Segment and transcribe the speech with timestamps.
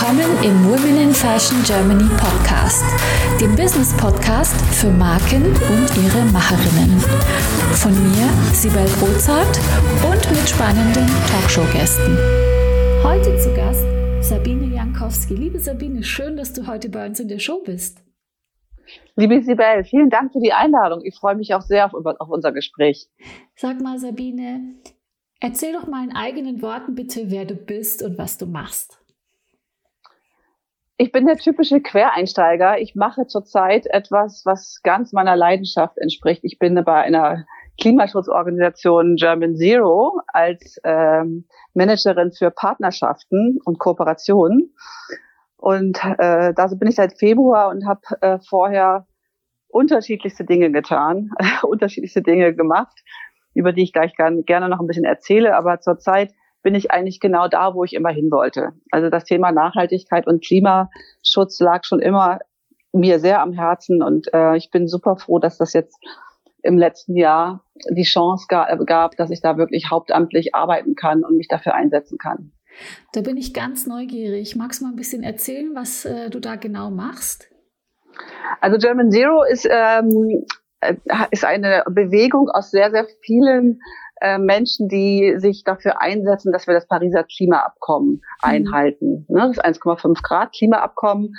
[0.00, 2.82] Willkommen im Women in Fashion Germany Podcast,
[3.38, 6.98] dem Business Podcast für Marken und ihre Macherinnen.
[7.74, 9.60] Von mir, Sibel Rozart
[10.10, 12.16] und mit spannenden Talkshow-Gästen.
[13.04, 13.84] Heute zu Gast
[14.26, 15.34] Sabine Jankowski.
[15.34, 18.02] Liebe Sabine, schön, dass du heute bei uns in der Show bist.
[19.16, 21.04] Liebe Sibel, vielen Dank für die Einladung.
[21.04, 23.06] Ich freue mich auch sehr auf, auf unser Gespräch.
[23.54, 24.76] Sag mal, Sabine,
[25.40, 28.99] erzähl doch mal in eigenen Worten bitte, wer du bist und was du machst.
[31.00, 32.78] Ich bin der typische Quereinsteiger.
[32.78, 36.44] Ich mache zurzeit etwas, was ganz meiner Leidenschaft entspricht.
[36.44, 37.46] Ich bin bei einer
[37.80, 44.74] Klimaschutzorganisation German Zero als ähm, Managerin für Partnerschaften und Kooperationen.
[45.56, 49.06] Und äh, da bin ich seit Februar und habe äh, vorher
[49.68, 51.30] unterschiedlichste Dinge getan,
[51.62, 52.98] unterschiedlichste Dinge gemacht,
[53.54, 55.56] über die ich gleich gerne noch ein bisschen erzähle.
[55.56, 58.72] Aber zurzeit bin ich eigentlich genau da, wo ich immer hin wollte.
[58.90, 62.40] Also das Thema Nachhaltigkeit und Klimaschutz lag schon immer
[62.92, 65.98] mir sehr am Herzen und äh, ich bin super froh, dass das jetzt
[66.62, 71.48] im letzten Jahr die Chance gab, dass ich da wirklich hauptamtlich arbeiten kann und mich
[71.48, 72.52] dafür einsetzen kann.
[73.12, 74.56] Da bin ich ganz neugierig.
[74.56, 77.48] Magst du mal ein bisschen erzählen, was äh, du da genau machst?
[78.60, 80.44] Also German Zero ist, ähm,
[80.80, 80.94] äh,
[81.30, 83.80] ist eine Bewegung aus sehr, sehr vielen
[84.20, 88.20] äh, Menschen, die sich dafür einsetzen, dass wir das Pariser Klimaabkommen mhm.
[88.40, 89.26] einhalten.
[89.28, 91.34] Ne, das 1,5 Grad Klimaabkommen.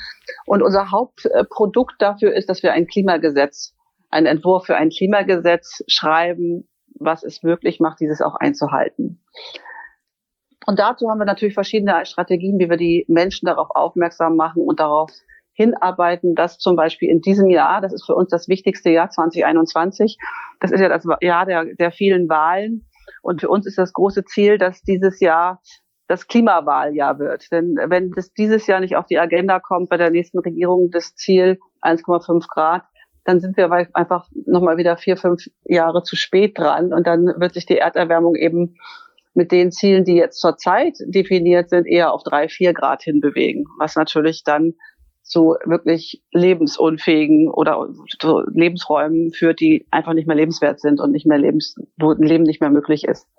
[0.46, 3.74] Und unser Hauptprodukt dafür ist, dass wir ein Klimagesetz,
[4.10, 6.68] einen Entwurf für ein Klimagesetz schreiben,
[7.00, 9.24] was es möglich macht, dieses auch einzuhalten.
[10.68, 14.80] Und dazu haben wir natürlich verschiedene Strategien, wie wir die Menschen darauf aufmerksam machen und
[14.80, 15.12] darauf
[15.54, 20.18] hinarbeiten, dass zum Beispiel in diesem Jahr, das ist für uns das wichtigste Jahr 2021,
[20.60, 22.88] das ist ja das Jahr der, der vielen Wahlen.
[23.22, 25.62] Und für uns ist das große Ziel, dass dieses Jahr
[26.08, 27.52] das Klimawahljahr wird.
[27.52, 31.16] Denn wenn das dieses Jahr nicht auf die Agenda kommt bei der nächsten Regierung, das
[31.16, 32.84] Ziel 1,5 Grad,
[33.24, 36.92] dann sind wir einfach nochmal wieder vier, fünf Jahre zu spät dran.
[36.94, 38.76] Und dann wird sich die Erderwärmung eben
[39.34, 43.96] mit den Zielen, die jetzt zurzeit definiert sind, eher auf drei, vier Grad hinbewegen, was
[43.96, 44.74] natürlich dann
[45.32, 47.88] zu wirklich lebensunfähigen oder
[48.22, 52.22] so Lebensräumen führt, die einfach nicht mehr lebenswert sind und nicht mehr lebens, wo ein
[52.22, 53.30] Leben nicht mehr möglich ist.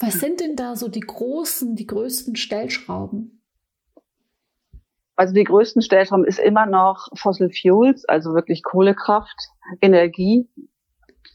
[0.00, 3.42] Was sind denn da so die großen, die größten Stellschrauben?
[5.16, 9.36] Also die größten Stellschrauben ist immer noch Fossil Fuels, also wirklich Kohlekraft,
[9.82, 10.48] Energie.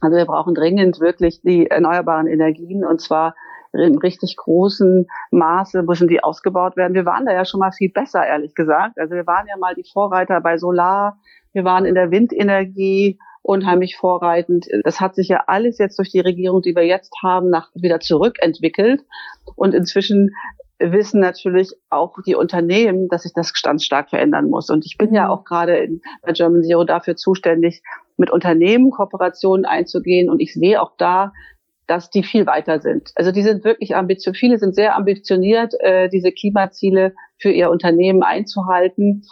[0.02, 3.36] Also wir brauchen dringend wirklich die erneuerbaren Energien und zwar
[3.74, 6.94] in richtig großen Maße müssen die ausgebaut werden.
[6.94, 9.00] Wir waren da ja schon mal viel besser, ehrlich gesagt.
[9.00, 11.18] Also wir waren ja mal die Vorreiter bei Solar,
[11.54, 14.68] wir waren in der Windenergie unheimlich vorreitend.
[14.84, 18.00] Das hat sich ja alles jetzt durch die Regierung, die wir jetzt haben, nach, wieder
[18.00, 19.02] zurückentwickelt.
[19.56, 20.32] Und inzwischen
[20.80, 24.70] wissen natürlich auch die Unternehmen, dass sich das ganz stark verändern muss.
[24.70, 25.32] Und ich bin ja mhm.
[25.32, 25.90] auch gerade
[26.22, 27.84] bei German Zero dafür zuständig,
[28.18, 30.30] mit Unternehmen Kooperationen einzugehen.
[30.30, 31.34] Und ich sehe auch da
[31.88, 33.12] dass die viel weiter sind.
[33.16, 38.24] Also die sind wirklich ambitioniert, viele sind sehr ambitioniert, äh, diese Klimaziele für ihr Unternehmen
[38.24, 39.24] einzuhalten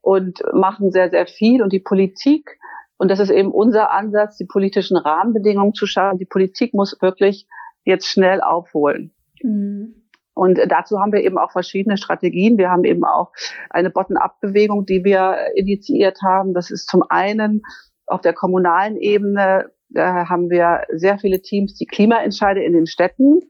[0.00, 1.62] und machen sehr, sehr viel.
[1.62, 2.58] Und die Politik,
[2.98, 7.46] und das ist eben unser Ansatz, die politischen Rahmenbedingungen zu schaffen, die Politik muss wirklich
[7.84, 9.12] jetzt schnell aufholen.
[9.42, 9.94] Mhm.
[10.34, 12.58] Und dazu haben wir eben auch verschiedene Strategien.
[12.58, 13.32] Wir haben eben auch
[13.70, 16.54] eine Bottom-up-Bewegung, die wir initiiert haben.
[16.54, 17.62] Das ist zum einen
[18.06, 23.40] auf der kommunalen Ebene da haben wir sehr viele Teams, die Klimaentscheide in den Städten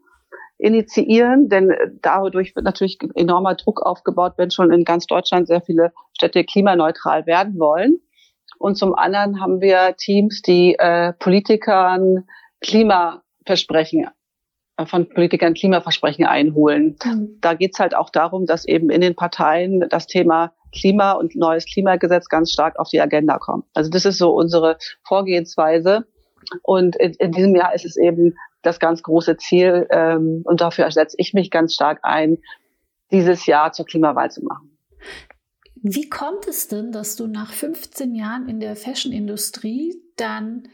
[0.58, 1.72] initiieren, denn
[2.02, 7.26] dadurch wird natürlich enormer Druck aufgebaut, wenn schon in ganz Deutschland sehr viele Städte klimaneutral
[7.26, 8.00] werden wollen.
[8.58, 12.24] Und zum anderen haben wir Teams, die äh, Politikern
[12.60, 14.08] Klimaversprechen
[14.76, 16.96] äh, von Politikern Klimaversprechen einholen.
[17.04, 17.38] Mhm.
[17.40, 21.66] Da geht's halt auch darum, dass eben in den Parteien das Thema Klima und neues
[21.66, 23.64] Klimagesetz ganz stark auf die Agenda kommt.
[23.74, 26.06] Also das ist so unsere Vorgehensweise.
[26.62, 30.90] Und in, in diesem Jahr ist es eben das ganz große Ziel, ähm, und dafür
[30.90, 32.38] setze ich mich ganz stark ein,
[33.10, 34.76] dieses Jahr zur Klimawahl zu machen.
[35.82, 40.68] Wie kommt es denn, dass du nach 15 Jahren in der Fashion-Industrie dann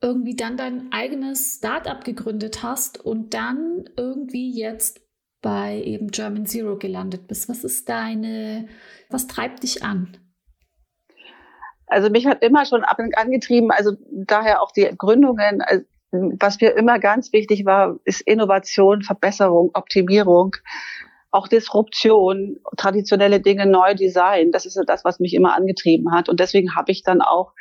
[0.00, 5.00] irgendwie dann dein eigenes Start-up gegründet hast und dann irgendwie jetzt
[5.40, 7.48] bei eben German Zero gelandet bist?
[7.48, 8.68] Was ist deine,
[9.10, 10.16] was treibt dich an?
[11.92, 15.62] Also mich hat immer schon ab und angetrieben, also daher auch die Gründungen.
[15.62, 20.54] Also was mir immer ganz wichtig war, ist Innovation, Verbesserung, Optimierung,
[21.30, 24.52] auch Disruption, traditionelle Dinge neu design.
[24.52, 26.28] Das ist das, was mich immer angetrieben hat.
[26.28, 27.52] Und deswegen habe ich dann auch,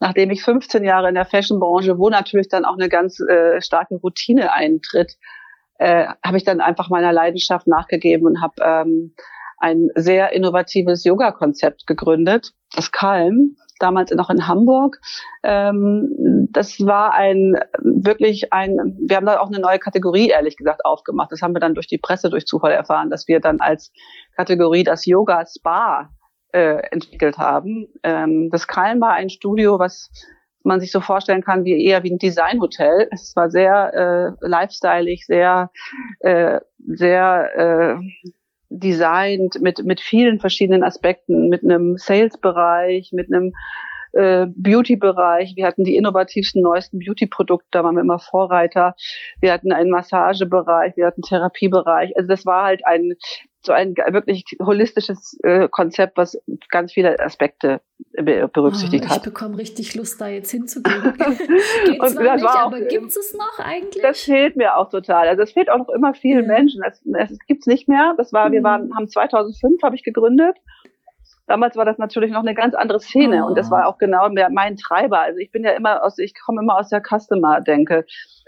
[0.00, 3.96] nachdem ich 15 Jahre in der Fashionbranche, wo natürlich dann auch eine ganz äh, starke
[3.96, 5.16] Routine eintritt,
[5.78, 9.14] äh, habe ich dann einfach meiner Leidenschaft nachgegeben und habe ähm,
[9.58, 14.98] ein sehr innovatives Yoga-Konzept gegründet, das Calm, damals noch in Hamburg.
[15.42, 20.84] Ähm, das war ein wirklich ein, wir haben da auch eine neue Kategorie, ehrlich gesagt,
[20.84, 21.32] aufgemacht.
[21.32, 23.92] Das haben wir dann durch die Presse, durch Zufall erfahren, dass wir dann als
[24.36, 26.10] Kategorie das Yoga Spa
[26.52, 27.88] äh, entwickelt haben.
[28.02, 30.10] Ähm, das Calm war ein Studio, was
[30.62, 33.08] man sich so vorstellen kann, wie eher wie ein Designhotel.
[33.10, 35.70] Es war sehr äh, lifestyleig, sehr,
[36.20, 38.30] äh, sehr äh,
[38.70, 43.54] designt mit, mit vielen verschiedenen Aspekten, mit einem Sales-Bereich, mit einem
[44.12, 45.54] äh, Beauty-Bereich.
[45.56, 48.94] Wir hatten die innovativsten, neuesten Beauty-Produkte, da waren wir immer Vorreiter.
[49.40, 52.16] Wir hatten einen Massagebereich, wir hatten einen Therapiebereich.
[52.16, 53.14] Also das war halt ein
[53.62, 56.40] so ein wirklich holistisches äh, Konzept, was
[56.70, 57.80] ganz viele Aspekte
[58.22, 59.16] berücksichtigt oh, hat.
[59.18, 61.02] Ich bekomme richtig Lust, da jetzt hinzugehen.
[61.86, 64.02] Geht's noch nicht, auch, aber gibt es noch eigentlich?
[64.02, 65.28] Das fehlt mir auch total.
[65.28, 66.54] Also es fehlt auch noch immer vielen ja.
[66.54, 66.82] Menschen.
[66.84, 68.14] Es, es gibt's nicht mehr.
[68.16, 68.52] Das war, mhm.
[68.52, 70.56] wir waren, haben 2005 habe ich gegründet
[71.48, 74.76] damals war das natürlich noch eine ganz andere Szene und das war auch genau mein
[74.76, 75.20] Treiber.
[75.20, 78.04] Also ich bin ja immer aus, ich komme immer aus der Customer-Denke.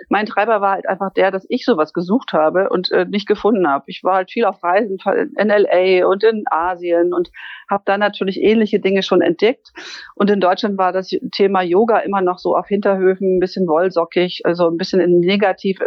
[0.09, 3.67] Mein Treiber war halt einfach der, dass ich sowas gesucht habe und äh, nicht gefunden
[3.67, 3.85] habe.
[3.89, 4.99] Ich war halt viel auf Reisen
[5.37, 7.31] in LA und in Asien und
[7.69, 9.73] habe da natürlich ähnliche Dinge schon entdeckt.
[10.15, 14.43] Und in Deutschland war das Thema Yoga immer noch so auf Hinterhöfen, ein bisschen wollsockig,
[14.45, 15.79] also ein bisschen in negativ,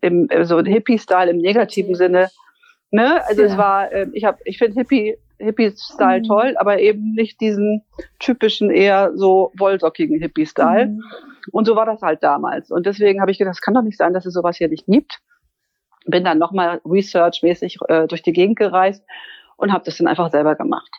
[0.00, 2.30] im, so Hippie-Style im negativen Sinne.
[2.90, 3.22] Ne?
[3.26, 3.48] Also ja.
[3.48, 6.24] es war, äh, ich habe, ich finde Hippie Hippie-Style mhm.
[6.24, 7.82] toll, aber eben nicht diesen
[8.18, 10.86] typischen, eher so wollsockigen Hippie-Style.
[10.86, 11.02] Mhm.
[11.52, 12.70] Und so war das halt damals.
[12.70, 14.86] Und deswegen habe ich gedacht, es kann doch nicht sein, dass es sowas hier nicht
[14.86, 15.20] gibt.
[16.06, 19.04] Bin dann nochmal researchmäßig äh, durch die Gegend gereist
[19.56, 20.90] und habe das dann einfach selber gemacht.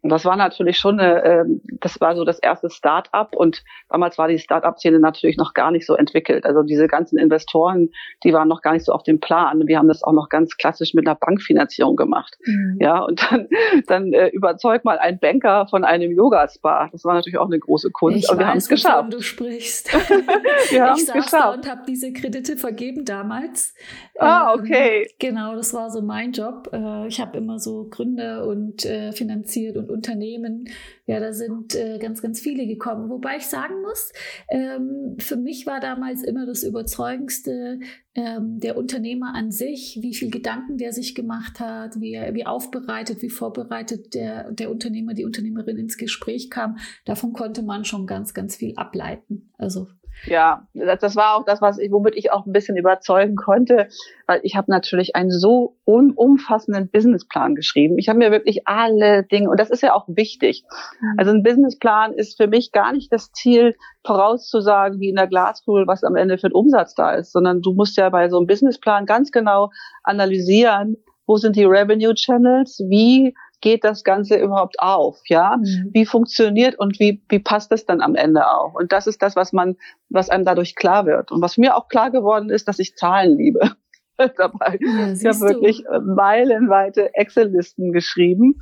[0.00, 1.44] Und das war natürlich schon eine, äh,
[1.80, 5.86] das war so das erste Start-up und damals war die Start-up-Szene natürlich noch gar nicht
[5.86, 6.44] so entwickelt.
[6.44, 7.90] Also diese ganzen Investoren,
[8.24, 9.66] die waren noch gar nicht so auf dem Plan.
[9.66, 12.38] Wir haben das auch noch ganz klassisch mit einer Bankfinanzierung gemacht.
[12.44, 12.78] Mhm.
[12.80, 13.48] Ja, und dann,
[13.86, 16.88] dann äh, überzeug mal einen Banker von einem Yoga-Spa.
[16.92, 18.24] Das war natürlich auch eine große Kunst.
[18.24, 19.12] Ich und wir haben es geschafft.
[19.12, 19.92] du sprichst.
[20.70, 21.32] wir ich saß geschafft.
[21.32, 23.74] da und habe diese Kredite vergeben damals.
[24.18, 25.02] Ah, ähm, okay.
[25.02, 26.70] Ähm, genau, das war so mein Job.
[26.72, 30.68] Äh, ich habe immer so Gründer und äh, finanziert und Unternehmen.
[31.06, 33.10] Ja, da sind äh, ganz, ganz viele gekommen.
[33.10, 34.12] Wobei ich sagen muss,
[34.48, 37.80] ähm, für mich war damals immer das Überzeugendste
[38.14, 43.22] ähm, der Unternehmer an sich, wie viel Gedanken der sich gemacht hat, wie, wie aufbereitet,
[43.22, 46.78] wie vorbereitet der, der Unternehmer, die Unternehmerin ins Gespräch kam.
[47.04, 49.50] Davon konnte man schon ganz, ganz viel ableiten.
[49.58, 49.88] Also
[50.24, 53.88] ja, das war auch das, was ich, womit ich auch ein bisschen überzeugen konnte,
[54.26, 57.98] weil ich habe natürlich einen so umfassenden Businessplan geschrieben.
[57.98, 60.64] Ich habe mir wirklich alle Dinge, und das ist ja auch wichtig.
[61.00, 61.14] Mhm.
[61.18, 63.74] Also ein Businessplan ist für mich gar nicht das Ziel,
[64.04, 67.72] vorauszusagen, wie in der Glaskugel, was am Ende für ein Umsatz da ist, sondern du
[67.72, 69.70] musst ja bei so einem Businessplan ganz genau
[70.02, 75.20] analysieren, wo sind die Revenue Channels, wie geht das Ganze überhaupt auf?
[75.26, 75.90] Ja, mhm.
[75.92, 78.74] wie funktioniert und wie, wie passt das dann am Ende auch?
[78.74, 79.76] Und das ist das, was man,
[80.10, 81.32] was einem dadurch klar wird.
[81.32, 83.70] Und was mir auch klar geworden ist, dass ich Zahlen liebe.
[84.36, 84.78] dabei.
[84.80, 88.60] Ja, ich habe wirklich äh, meilenweite Excel-Listen geschrieben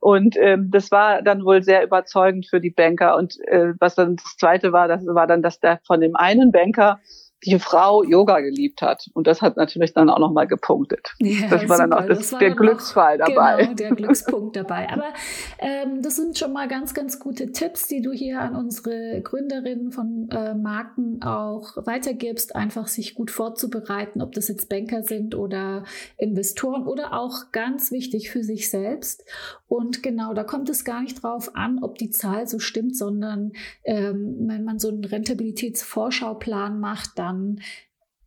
[0.00, 3.16] und ähm, das war dann wohl sehr überzeugend für die Banker.
[3.16, 6.52] Und äh, was dann das Zweite war, das war dann, dass der von dem einen
[6.52, 7.00] Banker
[7.44, 9.10] die Frau Yoga geliebt hat.
[9.14, 11.14] Und das hat natürlich dann auch nochmal gepunktet.
[11.20, 11.78] Ja, das war super.
[11.78, 13.62] dann auch das, das der Glücksfall noch, dabei.
[13.62, 14.88] Genau, der Glückspunkt dabei.
[14.90, 15.12] Aber
[15.58, 19.92] ähm, das sind schon mal ganz, ganz gute Tipps, die du hier an unsere Gründerinnen
[19.92, 25.84] von äh, Marken auch weitergibst, einfach sich gut vorzubereiten, ob das jetzt Banker sind oder
[26.16, 29.24] Investoren oder auch ganz wichtig für sich selbst.
[29.66, 33.52] Und genau, da kommt es gar nicht drauf an, ob die Zahl so stimmt, sondern
[33.84, 37.60] ähm, wenn man so einen Rentabilitätsvorschauplan macht, dann dann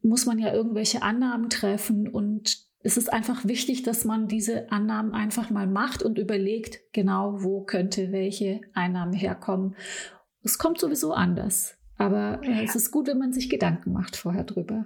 [0.02, 5.14] muss man ja irgendwelche Annahmen treffen und es ist einfach wichtig, dass man diese Annahmen
[5.14, 9.76] einfach mal macht und überlegt, genau wo könnte welche Einnahme herkommen.
[10.44, 14.44] Es kommt sowieso anders, aber äh, es ist gut, wenn man sich Gedanken macht vorher
[14.44, 14.86] drüber.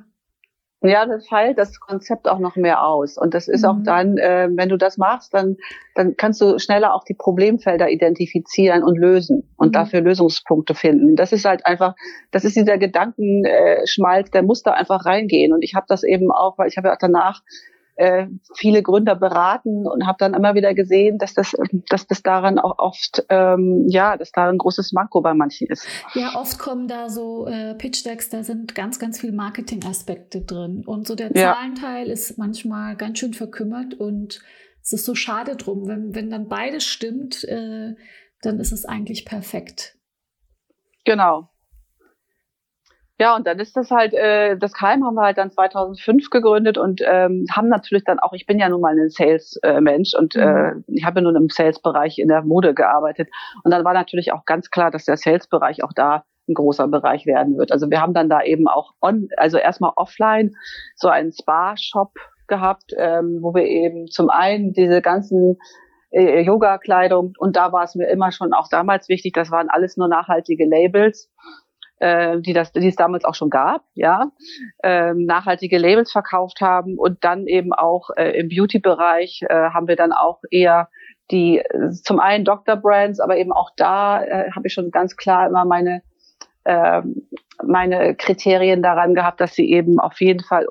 [0.84, 3.16] Ja, das feilt das Konzept auch noch mehr aus.
[3.16, 3.70] Und das ist mhm.
[3.70, 5.58] auch dann, äh, wenn du das machst, dann,
[5.94, 9.74] dann kannst du schneller auch die Problemfelder identifizieren und lösen und mhm.
[9.74, 11.16] dafür Lösungspunkte finden.
[11.16, 11.96] Das ist halt einfach,
[12.32, 15.54] das ist dieser Gedankenschmalz, der muss da einfach reingehen.
[15.54, 17.42] Und ich habe das eben auch, weil ich habe ja auch danach
[18.02, 21.54] äh, viele Gründer beraten und habe dann immer wieder gesehen, dass das,
[21.88, 25.86] dass das daran auch oft, ähm, ja, dass da ein großes Manko bei manchen ist.
[26.16, 30.84] Ja, oft kommen da so äh, Pitch-Decks, da sind ganz, ganz viel Marketing-Aspekte drin.
[30.84, 31.54] Und so der ja.
[31.54, 34.42] Zahlenteil ist manchmal ganz schön verkümmert und
[34.82, 35.88] es ist so schade drum.
[35.88, 37.94] Wenn, wenn dann beides stimmt, äh,
[38.42, 39.96] dann ist es eigentlich perfekt.
[41.06, 41.51] Genau.
[43.22, 46.80] Ja, und dann ist das halt, äh, das Keim haben wir halt dann 2005 gegründet
[46.80, 50.72] und ähm, haben natürlich dann auch, ich bin ja nun mal ein Sales-Mensch und äh,
[50.74, 50.84] mhm.
[50.88, 53.30] ich habe ja nun im Sales-Bereich in der Mode gearbeitet.
[53.64, 57.28] Und dann war natürlich auch ganz klar, dass der Sales-Bereich auch da ein großer Bereich
[57.28, 57.72] werden wird.
[57.72, 60.56] Also wir haben dann da eben auch on, also erstmal offline
[60.96, 62.14] so einen Spa-Shop
[62.48, 65.60] gehabt, ähm, wo wir eben zum einen diese ganzen
[66.10, 69.96] äh, Yoga-Kleidung und da war es mir immer schon auch damals wichtig, das waren alles
[69.96, 71.30] nur nachhaltige Labels
[72.02, 74.32] äh, die das, die es damals auch schon gab, ja,
[74.84, 79.96] ähm, nachhaltige Labels verkauft haben und dann eben auch äh, im Beauty-Bereich äh, haben wir
[79.96, 80.90] dann auch eher
[81.30, 82.76] die äh, zum einen Dr.
[82.76, 86.02] Brands, aber eben auch da äh, habe ich schon ganz klar immer meine
[86.64, 87.02] äh,
[87.64, 90.66] meine Kriterien daran gehabt, dass sie eben auf jeden Fall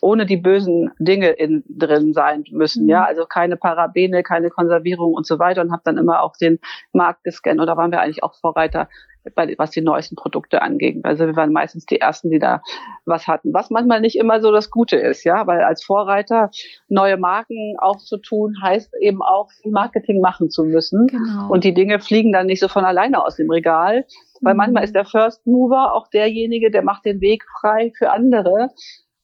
[0.00, 2.84] ohne die bösen Dinge in, drin sein müssen.
[2.84, 2.90] Mhm.
[2.90, 6.58] Ja, also keine Parabene, keine Konservierung und so weiter und habe dann immer auch den
[6.92, 7.60] Markt gescannt.
[7.60, 8.88] Oder waren wir eigentlich auch Vorreiter
[9.34, 11.00] bei, was die neuesten Produkte anging.
[11.04, 12.62] Also wir waren meistens die ersten, die da
[13.04, 16.50] was hatten, was manchmal nicht immer so das Gute ist, ja, weil als Vorreiter
[16.88, 21.06] neue Marken aufzutun, heißt eben auch Marketing machen zu müssen.
[21.06, 21.50] Genau.
[21.50, 24.04] Und die Dinge fliegen dann nicht so von alleine aus dem Regal,
[24.40, 24.58] weil mhm.
[24.58, 28.68] manchmal ist der First Mover auch derjenige, der macht den Weg frei für andere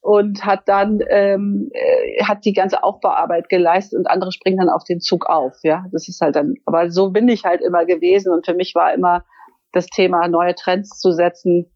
[0.02, 4.82] und hat dann ähm, äh, hat die ganze Aufbauarbeit geleistet und andere springen dann auf
[4.84, 5.54] den Zug auf.
[5.62, 6.54] Ja, das ist halt dann.
[6.66, 9.24] Aber so bin ich halt immer gewesen und für mich war immer
[9.72, 11.70] das Thema neue Trends zu setzen,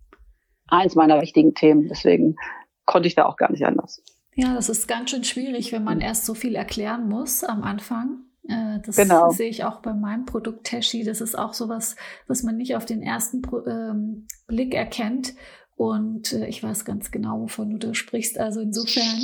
[0.68, 1.88] eins meiner wichtigen Themen.
[1.88, 2.36] Deswegen
[2.84, 4.02] konnte ich da auch gar nicht anders.
[4.34, 8.26] Ja, das ist ganz schön schwierig, wenn man erst so viel erklären muss am Anfang.
[8.48, 9.30] Äh, das genau.
[9.30, 11.04] sehe ich auch bei meinem Produkt Teshi.
[11.04, 15.34] Das ist auch sowas, was man nicht auf den ersten ähm, Blick erkennt.
[15.74, 18.38] Und äh, ich weiß ganz genau, wovon du da sprichst.
[18.38, 19.20] Also insofern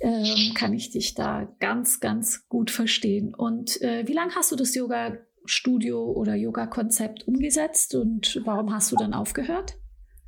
[0.00, 3.34] ähm, kann ich dich da ganz, ganz gut verstehen.
[3.34, 8.92] Und äh, wie lange hast du das Yoga Studio oder Yoga-Konzept umgesetzt und warum hast
[8.92, 9.76] du dann aufgehört?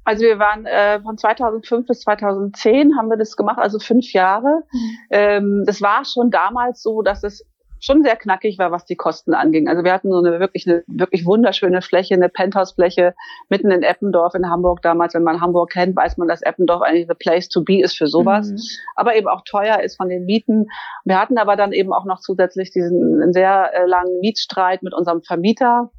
[0.05, 4.63] Also wir waren äh, von 2005 bis 2010 haben wir das gemacht, also fünf Jahre.
[4.71, 4.97] Mhm.
[5.11, 7.47] Ähm, das war schon damals so, dass es
[7.85, 9.69] schon sehr knackig war, was die Kosten anging.
[9.69, 13.15] Also wir hatten so eine wirklich eine wirklich wunderschöne Fläche, eine Penthouse-Fläche
[13.51, 15.13] mitten in Eppendorf in Hamburg damals.
[15.13, 18.07] Wenn man Hamburg kennt, weiß man, dass Eppendorf eigentlich the place to be ist für
[18.07, 18.51] sowas.
[18.51, 18.59] Mhm.
[18.97, 20.69] Aber eben auch teuer ist von den Mieten.
[21.05, 25.23] Wir hatten aber dann eben auch noch zusätzlich diesen sehr äh, langen Mietstreit mit unserem
[25.23, 25.91] Vermieter.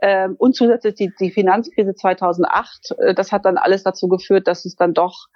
[0.00, 4.64] Ähm, und zusätzlich die, die Finanzkrise 2008, äh, das hat dann alles dazu geführt, dass
[4.64, 5.28] es dann doch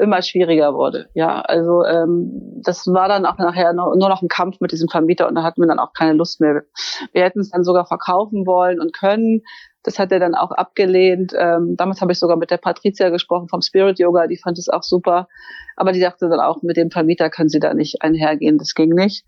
[0.00, 1.08] immer schwieriger wurde.
[1.14, 4.88] Ja, also ähm, das war dann auch nachher nur, nur noch ein Kampf mit diesem
[4.88, 6.62] Vermieter und da hatten wir dann auch keine Lust mehr.
[7.12, 9.42] Wir hätten es dann sogar verkaufen wollen und können.
[9.82, 11.32] Das hat er dann auch abgelehnt.
[11.34, 14.68] Ähm, damals habe ich sogar mit der Patricia gesprochen vom Spirit Yoga, die fand es
[14.68, 15.26] auch super.
[15.76, 18.90] Aber die sagte dann auch, mit dem Vermieter können sie da nicht einhergehen, das ging
[18.90, 19.24] nicht.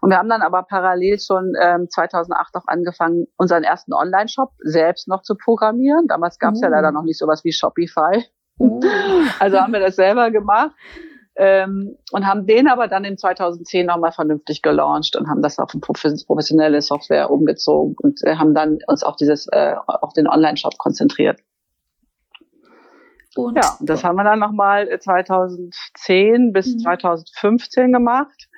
[0.00, 5.06] Und wir haben dann aber parallel schon ähm, 2008 auch angefangen, unseren ersten Online-Shop selbst
[5.06, 6.08] noch zu programmieren.
[6.08, 6.64] Damals gab es mhm.
[6.64, 8.24] ja leider noch nicht sowas wie Shopify.
[8.58, 8.80] Oh.
[9.40, 10.72] Also haben wir das selber gemacht
[11.36, 15.70] ähm, und haben den aber dann in 2010 nochmal vernünftig gelauncht und haben das auf
[15.72, 20.78] eine professionelle Software umgezogen und äh, haben dann uns auf dieses äh, auf den Online-Shop
[20.78, 21.40] konzentriert.
[23.36, 26.78] Und ja, das haben wir dann nochmal 2010 bis mhm.
[26.78, 28.48] 2015 gemacht.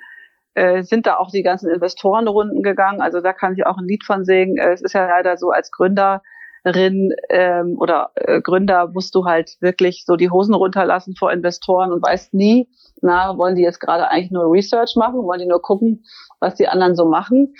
[0.53, 3.01] Äh, sind da auch die ganzen Investorenrunden gegangen.
[3.01, 4.57] Also da kann ich auch ein Lied von singen.
[4.57, 6.21] Äh, es ist ja leider so, als Gründer
[6.67, 11.91] Gründerin ähm, oder äh, Gründer musst du halt wirklich so die Hosen runterlassen vor Investoren
[11.91, 12.67] und weißt nie,
[13.01, 16.03] na, wollen die jetzt gerade eigentlich nur Research machen, wollen die nur gucken,
[16.39, 17.53] was die anderen so machen?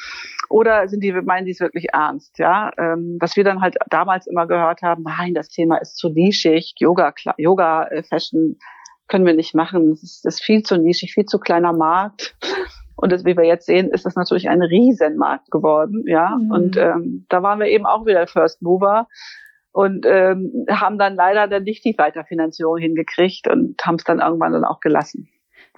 [0.50, 2.40] Oder sind die, meinen die es wirklich ernst?
[2.40, 6.10] Ja, ähm, was wir dann halt damals immer gehört haben, nein, das Thema ist zu
[6.10, 8.58] nischig, Yoga, Yoga, äh, Fashion
[9.08, 9.90] können wir nicht machen.
[9.92, 12.36] Das ist, das ist viel zu nischig, viel zu kleiner Markt.
[12.98, 16.36] Und das, wie wir jetzt sehen, ist das natürlich ein Riesenmarkt geworden, ja.
[16.36, 16.52] Mhm.
[16.52, 19.08] Und ähm, da waren wir eben auch wieder First Mover
[19.72, 24.52] und ähm, haben dann leider dann nicht die Weiterfinanzierung hingekriegt und haben es dann irgendwann
[24.52, 25.30] dann auch gelassen.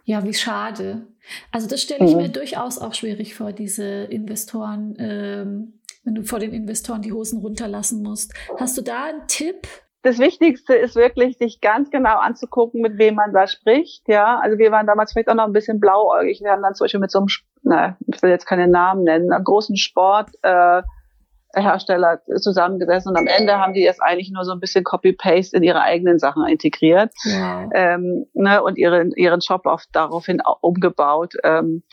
[0.06, 1.08] Ja, wie schade.
[1.52, 2.22] Also das stelle ich mhm.
[2.22, 7.42] mir durchaus auch schwierig vor, diese Investoren, ähm, wenn du vor den Investoren die Hosen
[7.42, 8.34] runterlassen musst.
[8.58, 9.68] Hast du da einen Tipp,
[10.02, 14.08] das Wichtigste ist wirklich, sich ganz genau anzugucken, mit wem man da spricht.
[14.08, 16.42] Ja, also wir waren damals vielleicht auch noch ein bisschen blauäugig.
[16.42, 17.28] Wir haben dann zum Beispiel mit so einem,
[17.64, 23.58] na, ich will jetzt keine Namen nennen, einem großen Sporthersteller äh, zusammengesessen und am Ende
[23.58, 27.70] haben die das eigentlich nur so ein bisschen Copy-Paste in ihre eigenen Sachen integriert ja.
[27.74, 31.34] ähm, ne, und ihren, ihren Shop auf, daraufhin umgebaut.
[31.44, 31.84] Ähm,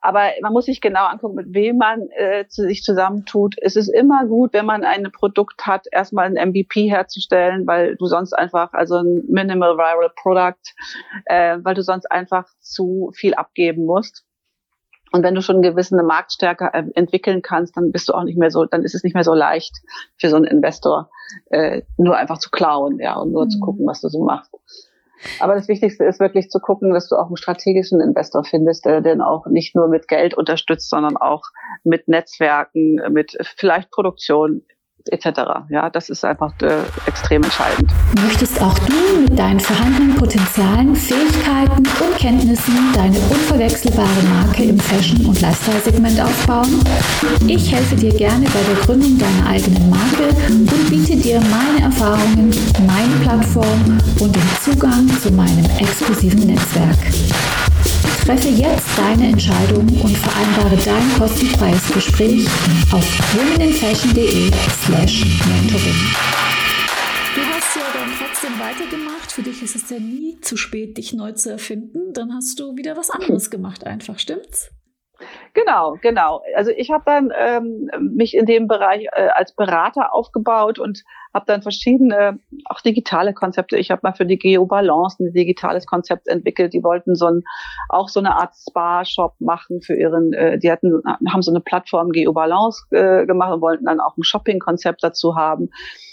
[0.00, 3.56] aber man muss sich genau angucken, mit wem man äh, zu sich zusammentut.
[3.60, 8.06] Es ist immer gut, wenn man ein Produkt hat, erstmal ein MVP herzustellen, weil du
[8.06, 10.74] sonst einfach, also ein Minimal Viral Product,
[11.24, 14.24] äh, weil du sonst einfach zu viel abgeben musst.
[15.12, 18.38] Und wenn du schon eine gewisse Marktstärke äh, entwickeln kannst, dann bist du auch nicht
[18.38, 19.72] mehr so, dann ist es nicht mehr so leicht
[20.18, 21.10] für so einen Investor,
[21.46, 23.50] äh, nur einfach zu klauen, ja, und nur mhm.
[23.50, 24.52] zu gucken, was du so machst.
[25.40, 29.00] Aber das Wichtigste ist wirklich zu gucken, dass du auch einen strategischen Investor findest, der
[29.00, 31.42] den auch nicht nur mit Geld unterstützt, sondern auch
[31.84, 34.62] mit Netzwerken, mit vielleicht Produktion
[35.08, 35.40] etc.
[35.68, 37.90] Ja, das ist einfach äh, extrem entscheidend.
[38.22, 45.26] Möchtest auch du mit deinen vorhandenen Potenzialen, Fähigkeiten und Kenntnissen deine unverwechselbare Marke im Fashion-
[45.26, 46.80] und Lifestyle-Segment aufbauen?
[47.46, 52.50] Ich helfe dir gerne bei der Gründung deiner eigenen Marke und biete dir meine Erfahrungen,
[52.86, 56.96] meine Plattform und den Zugang zu meinem exklusiven Netzwerk.
[58.26, 62.44] Treffe jetzt deine Entscheidung und vereinbare dein kostenfreies Gespräch
[62.92, 63.06] auf
[63.36, 64.50] womeninfashion.de
[64.82, 65.94] slash mentoring.
[67.36, 69.30] Du hast ja dann trotzdem weitergemacht.
[69.30, 72.12] Für dich ist es ja nie zu spät, dich neu zu erfinden.
[72.14, 74.72] Dann hast du wieder was anderes gemacht, einfach, stimmt's?
[75.54, 76.42] Genau, genau.
[76.56, 81.04] Also ich habe dann ähm, mich in dem Bereich äh, als Berater aufgebaut und
[81.36, 83.76] habe dann verschiedene, auch digitale Konzepte.
[83.76, 86.72] Ich habe mal für die Geobalance ein digitales Konzept entwickelt.
[86.72, 87.42] Die wollten so ein,
[87.90, 92.10] auch so eine Art Spa-Shop machen für ihren, äh, die hatten, haben so eine Plattform
[92.10, 95.68] Geobalance äh, gemacht und wollten dann auch ein Shopping-Konzept dazu haben.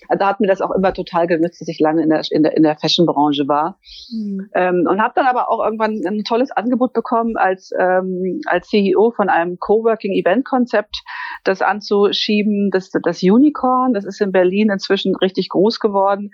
[0.09, 2.57] Da hat mir das auch immer total genützt, dass ich lange in der, in der,
[2.57, 3.79] in der Fashion-Branche war.
[4.11, 4.49] Mhm.
[4.53, 9.13] Ähm, und habe dann aber auch irgendwann ein tolles Angebot bekommen als, ähm, als CEO
[9.15, 11.01] von einem Coworking-Event-Konzept,
[11.45, 16.31] das anzuschieben, das, das Unicorn, das ist in Berlin inzwischen richtig groß geworden.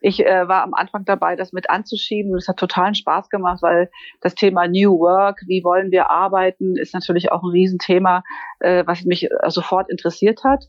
[0.00, 2.34] Ich äh, war am Anfang dabei, das mit anzuschieben.
[2.36, 3.90] Es hat totalen Spaß gemacht, weil
[4.20, 8.22] das Thema New Work, wie wollen wir arbeiten, ist natürlich auch ein Riesenthema,
[8.60, 10.66] äh, was mich äh, sofort interessiert hat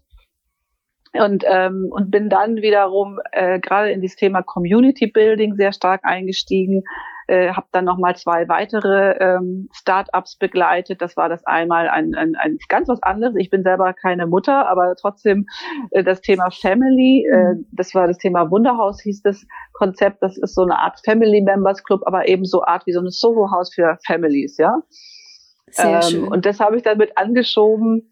[1.12, 6.04] und ähm, und bin dann wiederum äh, gerade in das Thema Community Building sehr stark
[6.04, 6.84] eingestiegen
[7.27, 12.15] äh, habe dann noch mal zwei weitere ähm, Startups begleitet das war das einmal ein,
[12.15, 15.46] ein, ein ganz was anderes ich bin selber keine Mutter aber trotzdem
[15.91, 17.65] äh, das Thema Family äh, mhm.
[17.72, 21.84] das war das Thema Wunderhaus hieß das Konzept das ist so eine Art Family Members
[21.84, 24.75] Club aber eben so Art wie so ein Soho Haus für Families ja
[25.72, 26.27] sehr ähm, schön.
[26.27, 28.10] und das habe ich dann mit angeschoben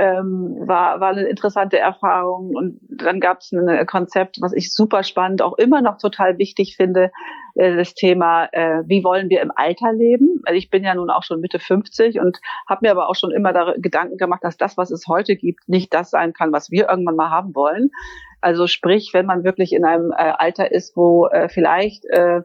[0.00, 2.54] ähm, war, war eine interessante Erfahrung.
[2.56, 6.76] Und dann gab es ein Konzept, was ich super spannend, auch immer noch total wichtig
[6.76, 7.10] finde,
[7.54, 10.40] äh, das Thema, äh, wie wollen wir im Alter leben?
[10.44, 13.30] Also ich bin ja nun auch schon Mitte 50 und habe mir aber auch schon
[13.30, 16.70] immer da Gedanken gemacht, dass das, was es heute gibt, nicht das sein kann, was
[16.70, 17.90] wir irgendwann mal haben wollen.
[18.40, 22.40] Also sprich, wenn man wirklich in einem äh, Alter ist, wo äh, vielleicht äh,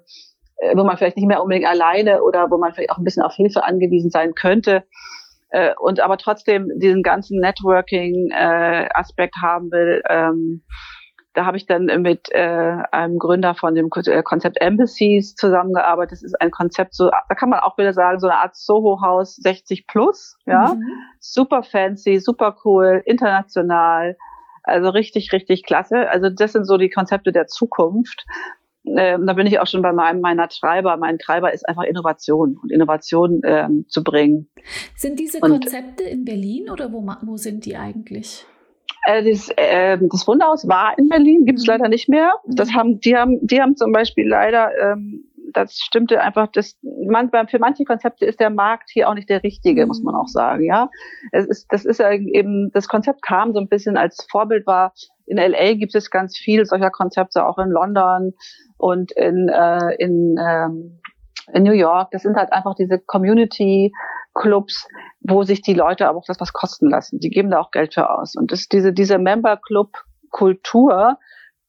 [0.74, 3.34] wo man vielleicht nicht mehr unbedingt alleine oder wo man vielleicht auch ein bisschen auf
[3.34, 4.84] Hilfe angewiesen sein könnte,
[5.56, 10.04] äh, und aber trotzdem diesen ganzen Networking-Aspekt äh, haben will.
[10.10, 10.64] Ähm,
[11.34, 16.14] da habe ich dann mit äh, einem Gründer von dem äh, Konzept Embassies zusammengearbeitet.
[16.14, 19.36] Das ist ein Konzept, so da kann man auch wieder sagen, so eine Art Soho-Haus
[19.38, 20.84] 60 plus, ja, mhm.
[21.20, 24.18] super fancy, super cool, international,
[24.64, 26.10] also richtig, richtig klasse.
[26.10, 28.26] Also das sind so die Konzepte der Zukunft
[28.98, 30.98] ähm, da bin ich auch schon bei meinem meiner Treiber.
[30.98, 34.48] Mein Treiber ist einfach Innovation und Innovation ähm, zu bringen.
[34.96, 38.46] Sind diese Konzepte und, in Berlin oder wo, wo sind die eigentlich?
[39.06, 41.72] Äh, das, äh, das Wunderhaus war in Berlin, gibt es mhm.
[41.74, 42.34] leider nicht mehr.
[42.48, 42.76] Das mhm.
[42.76, 47.60] haben, die haben, die haben zum Beispiel leider, ähm, das stimmte einfach, das, man, für
[47.60, 50.32] manche Konzepte ist der Markt hier auch nicht der richtige, muss man auch mhm.
[50.32, 50.90] sagen, ja.
[51.32, 54.94] Es ist, das ist ja eben, das Konzept kam so ein bisschen als Vorbild war,
[55.26, 58.34] in LA gibt es ganz viel solcher Konzepte, auch in London
[58.78, 61.02] und in, äh, in, ähm,
[61.54, 62.12] in New York.
[62.12, 64.88] Das sind halt einfach diese Community-Clubs,
[65.22, 67.20] wo sich die Leute aber auch das was kosten lassen.
[67.20, 68.36] Die geben da auch Geld für aus.
[68.36, 71.18] Und das, diese, diese Member-Club-Kultur,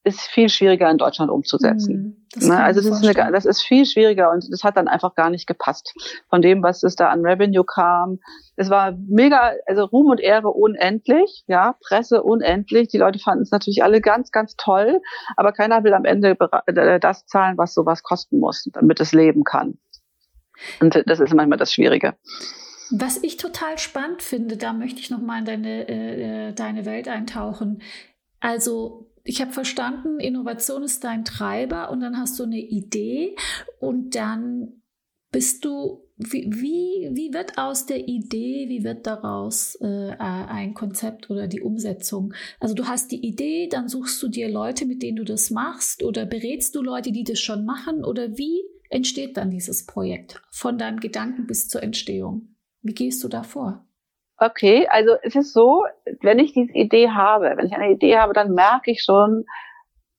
[0.06, 2.24] ist viel schwieriger in Deutschland umzusetzen.
[2.36, 2.62] Mm, ne?
[2.62, 5.48] Also das ist, eine, das ist viel schwieriger und das hat dann einfach gar nicht
[5.48, 5.92] gepasst
[6.30, 8.20] von dem, was es da an Revenue kam.
[8.54, 12.86] Es war mega, also Ruhm und Ehre unendlich, ja, Presse unendlich.
[12.88, 15.00] Die Leute fanden es natürlich alle ganz, ganz toll,
[15.36, 19.42] aber keiner will am Ende äh, das zahlen, was sowas kosten muss, damit es leben
[19.42, 19.76] kann.
[20.80, 22.14] Und das ist manchmal das Schwierige.
[22.92, 26.86] Was ich total spannend finde, da möchte ich noch mal in deine, äh, äh deine
[26.86, 27.82] Welt eintauchen.
[28.38, 33.34] Also ich habe verstanden, Innovation ist dein Treiber und dann hast du eine Idee
[33.80, 34.82] und dann
[35.32, 41.28] bist du, wie, wie, wie wird aus der Idee, wie wird daraus äh, ein Konzept
[41.28, 42.32] oder die Umsetzung?
[42.60, 46.04] Also du hast die Idee, dann suchst du dir Leute, mit denen du das machst
[46.04, 50.78] oder berätst du Leute, die das schon machen oder wie entsteht dann dieses Projekt von
[50.78, 52.54] deinem Gedanken bis zur Entstehung?
[52.80, 53.86] Wie gehst du da vor?
[54.38, 55.84] Okay, also es ist so,
[56.20, 59.46] wenn ich diese Idee habe, wenn ich eine Idee habe, dann merke ich schon,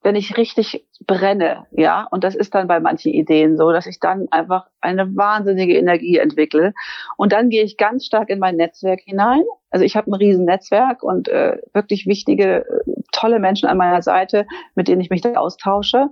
[0.02, 4.00] wenn ich richtig brenne, ja, und das ist dann bei manchen Ideen so, dass ich
[4.00, 6.74] dann einfach eine wahnsinnige Energie entwickle.
[7.18, 9.44] Und dann gehe ich ganz stark in mein Netzwerk hinein.
[9.70, 14.02] Also ich habe ein riesen Netzwerk und äh, wirklich wichtige, äh, tolle Menschen an meiner
[14.02, 16.08] Seite, mit denen ich mich da austausche.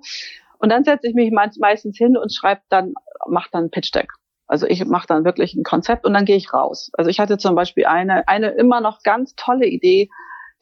[0.59, 2.93] Und dann setze ich mich meistens hin und schreibe dann,
[3.27, 4.09] mache dann Pitch Deck.
[4.47, 6.91] Also ich mache dann wirklich ein Konzept und dann gehe ich raus.
[6.93, 10.09] Also ich hatte zum Beispiel eine, eine immer noch ganz tolle Idee,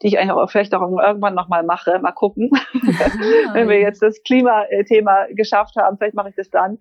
[0.02, 1.98] die ich eigentlich auch vielleicht auch irgendwann nochmal mache.
[1.98, 2.50] Mal gucken.
[3.52, 6.78] Wenn wir jetzt das Klimathema geschafft haben, vielleicht mache ich das dann.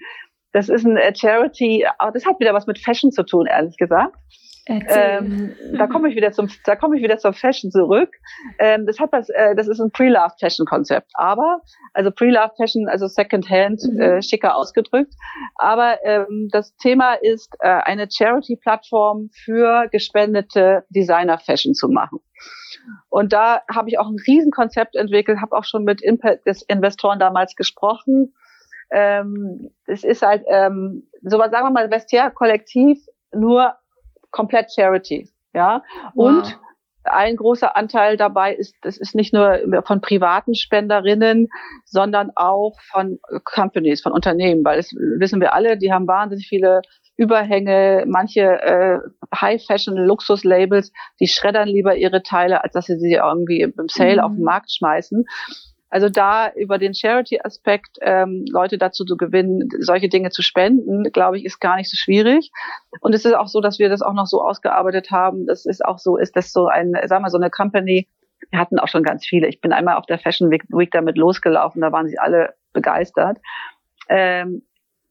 [0.54, 3.76] Das ist ein äh, Charity, aber das hat wieder was mit Fashion zu tun, ehrlich
[3.78, 4.16] gesagt.
[4.66, 8.16] Ähm, da komme ich wieder zum, da komme ich wieder zur Fashion zurück.
[8.60, 11.12] Ähm, das hat was, äh, das ist ein Pre-Loved Fashion Konzept.
[11.16, 11.62] Aber,
[11.94, 14.00] also Pre-Loved Fashion, also Secondhand, mhm.
[14.00, 15.14] äh, schicker ausgedrückt.
[15.56, 22.20] Aber ähm, das Thema ist, äh, eine Charity-Plattform für gespendete Designer-Fashion zu machen.
[23.10, 28.34] Und da habe ich auch ein Riesenkonzept entwickelt, habe auch schon mit Investoren damals gesprochen.
[28.92, 33.00] Ähm, es ist halt ähm, so was sagen wir mal Vestiaire Kollektiv
[33.34, 33.76] nur
[34.34, 35.82] komplett Charity, ja.
[36.14, 36.28] Wow.
[36.28, 36.60] Und
[37.06, 41.50] ein großer Anteil dabei ist, das ist nicht nur von privaten Spenderinnen,
[41.86, 46.82] sondern auch von Companies, von Unternehmen, weil das wissen wir alle, die haben wahnsinnig viele
[47.16, 49.00] Überhänge, manche äh,
[49.36, 54.20] High-Fashion-Luxus-Labels, die schreddern lieber ihre Teile, als dass sie sie irgendwie im Sale mhm.
[54.20, 54.44] auf den.
[54.44, 55.26] Markt schmeißen.
[55.94, 61.38] Also da über den Charity-Aspekt ähm, Leute dazu zu gewinnen, solche Dinge zu spenden, glaube
[61.38, 62.50] ich, ist gar nicht so schwierig.
[63.02, 65.46] Und es ist auch so, dass wir das auch noch so ausgearbeitet haben.
[65.46, 68.08] Das ist auch so, ist das so ein, sagen wir so eine Company.
[68.50, 69.48] Wir hatten auch schon ganz viele.
[69.48, 73.38] Ich bin einmal auf der Fashion Week damit losgelaufen, da waren sie alle begeistert.
[74.10, 74.64] Ähm,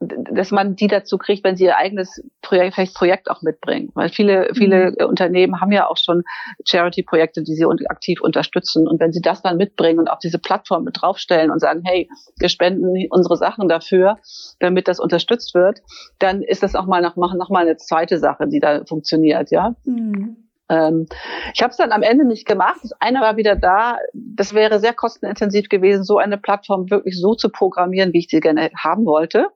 [0.08, 3.90] dass man die dazu kriegt, wenn sie ihr eigenes Projekt, vielleicht Projekt auch mitbringen.
[3.94, 5.06] Weil viele, viele mhm.
[5.06, 6.22] Unternehmen haben ja auch schon
[6.64, 8.86] Charity-Projekte, die sie aktiv unterstützen.
[8.86, 12.08] Und wenn sie das dann mitbringen und auf diese Plattform mit draufstellen und sagen, hey,
[12.38, 14.18] wir spenden unsere Sachen dafür,
[14.60, 15.80] damit das unterstützt wird,
[16.18, 19.74] dann ist das auch mal noch, noch mal eine zweite Sache, die da funktioniert, ja.
[19.84, 20.36] Mhm.
[20.68, 21.06] Ähm,
[21.54, 22.78] ich habe es dann am Ende nicht gemacht.
[22.82, 23.98] Das eine war wieder da.
[24.14, 28.40] Das wäre sehr kostenintensiv gewesen, so eine Plattform wirklich so zu programmieren, wie ich sie
[28.40, 29.48] gerne haben wollte.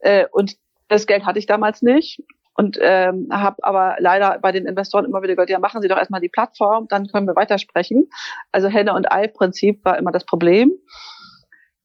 [0.00, 0.56] Äh, und
[0.88, 2.22] das Geld hatte ich damals nicht.
[2.54, 5.96] Und ähm, habe aber leider bei den Investoren immer wieder gehört, ja, machen Sie doch
[5.96, 8.10] erstmal die Plattform, dann können wir weitersprechen.
[8.52, 10.72] Also Henne- und Ei-Prinzip war immer das Problem.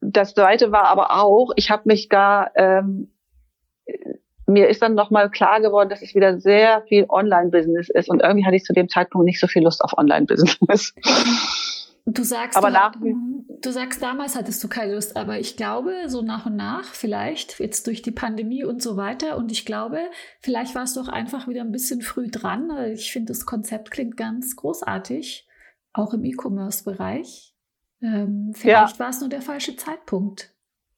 [0.01, 3.13] Das zweite war aber auch, ich habe mich da ähm,
[4.47, 8.45] mir ist dann nochmal klar geworden, dass es wieder sehr viel Online-Business ist und irgendwie
[8.45, 10.93] hatte ich zu dem Zeitpunkt nicht so viel Lust auf Online-Business.
[12.07, 16.21] Du sagst, aber nach, du sagst, damals hattest du keine Lust, aber ich glaube, so
[16.21, 19.99] nach und nach, vielleicht jetzt durch die Pandemie und so weiter, und ich glaube,
[20.39, 22.69] vielleicht warst du auch einfach wieder ein bisschen früh dran.
[22.93, 25.47] Ich finde, das Konzept klingt ganz großartig,
[25.93, 27.55] auch im E-Commerce-Bereich.
[28.03, 28.99] Ähm, vielleicht ja.
[28.99, 30.54] war es nur der falsche Zeitpunkt.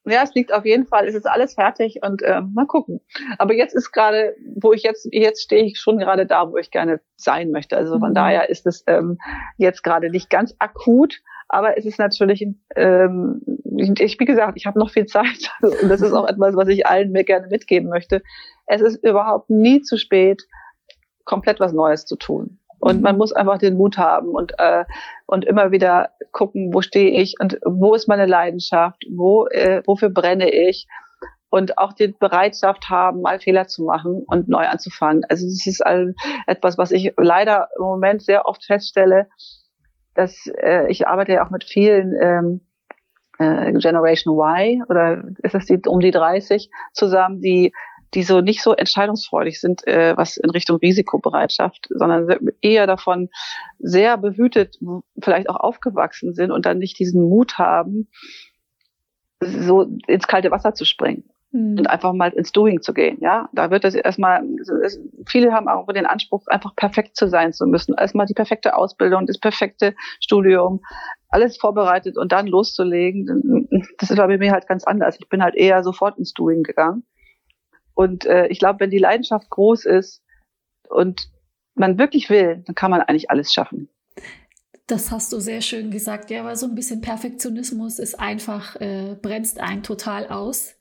[0.10, 3.02] Ja, es liegt auf jeden Fall, es ist alles fertig und äh, mal gucken.
[3.38, 6.72] Aber jetzt ist gerade, wo ich jetzt, jetzt stehe ich schon gerade da, wo ich
[6.72, 7.76] gerne sein möchte.
[7.78, 8.16] Also von mhm.
[8.16, 9.18] daher ist es ähm,
[9.58, 13.42] jetzt gerade nicht ganz akut, aber es ist natürlich, ähm,
[13.78, 16.86] ich, wie gesagt, ich habe noch viel Zeit und das ist auch etwas, was ich
[16.86, 18.22] allen mir gerne mitgeben möchte.
[18.66, 20.44] Es ist überhaupt nie zu spät,
[21.24, 22.60] komplett was Neues zu tun.
[22.80, 23.20] Und man mhm.
[23.20, 24.86] muss einfach den Mut haben und, äh,
[25.26, 30.10] und immer wieder gucken, wo stehe ich und wo ist meine Leidenschaft, wo, äh, wofür
[30.10, 30.88] brenne ich
[31.50, 35.24] und auch die Bereitschaft haben, mal Fehler zu machen und neu anzufangen.
[35.30, 36.14] Also das ist all
[36.46, 39.28] etwas, was ich leider im Moment sehr oft feststelle,
[40.14, 42.62] dass äh, ich arbeite ja auch mit vielen ähm,
[43.40, 47.74] äh, Generation Y oder ist das die um die 30 zusammen, die
[48.14, 52.28] die so nicht so entscheidungsfreudig sind, äh, was in Richtung Risikobereitschaft, sondern
[52.62, 53.30] eher davon
[53.80, 54.78] sehr behütet,
[55.22, 58.08] vielleicht auch aufgewachsen sind und dann nicht diesen Mut haben,
[59.40, 61.78] so ins kalte Wasser zu springen mhm.
[61.80, 63.18] und einfach mal ins Doing zu gehen.
[63.20, 64.42] Ja, da wird das erstmal,
[65.28, 67.94] viele haben auch den Anspruch, einfach perfekt zu sein zu müssen.
[67.96, 70.82] Erstmal die perfekte Ausbildung, das perfekte Studium,
[71.30, 73.68] alles vorbereitet und dann loszulegen.
[74.00, 75.18] Das ist bei mir halt ganz anders.
[75.20, 77.04] Ich bin halt eher sofort ins Doing gegangen
[77.98, 80.22] und äh, ich glaube, wenn die Leidenschaft groß ist
[80.88, 81.32] und
[81.74, 83.90] man wirklich will, dann kann man eigentlich alles schaffen.
[84.86, 89.18] Das hast du sehr schön gesagt, ja, weil so ein bisschen Perfektionismus ist einfach, äh,
[89.20, 90.76] bremst einen total aus.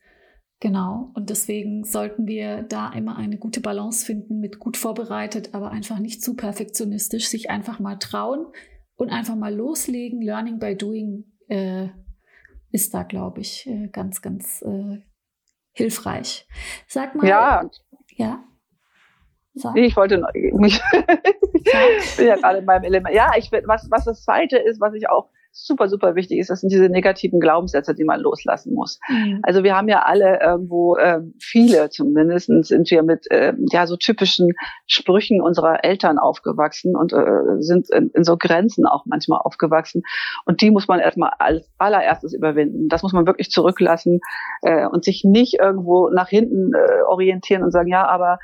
[0.60, 1.10] Genau.
[1.14, 5.98] Und deswegen sollten wir da immer eine gute Balance finden mit gut vorbereitet, aber einfach
[5.98, 8.46] nicht zu perfektionistisch, sich einfach mal trauen
[8.94, 10.20] und einfach mal loslegen.
[10.20, 11.88] Learning by doing äh,
[12.72, 14.98] ist da, glaube ich, äh, ganz, ganz äh,
[15.76, 16.48] hilfreich.
[16.86, 17.26] Sag mal.
[17.26, 17.70] Ja.
[18.16, 18.42] Ja.
[19.54, 19.76] Sag.
[19.76, 20.22] Ich wollte
[20.54, 20.80] mich,
[21.52, 23.14] ich bin ja gerade in meinem Element.
[23.14, 26.60] Ja, ich was, was das zweite ist, was ich auch super, super wichtig ist, das
[26.60, 29.00] sind diese negativen Glaubenssätze, die man loslassen muss.
[29.08, 29.40] Mhm.
[29.42, 33.96] Also wir haben ja alle irgendwo, äh, viele zumindest, sind wir mit äh, ja so
[33.96, 34.52] typischen
[34.86, 40.02] Sprüchen unserer Eltern aufgewachsen und äh, sind in, in so Grenzen auch manchmal aufgewachsen.
[40.44, 42.88] Und die muss man erstmal als allererstes überwinden.
[42.88, 44.20] Das muss man wirklich zurücklassen
[44.62, 48.38] äh, und sich nicht irgendwo nach hinten äh, orientieren und sagen, ja, aber